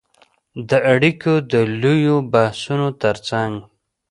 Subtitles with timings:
[0.69, 3.53] د اړیکو د لویو بحثونو ترڅنګ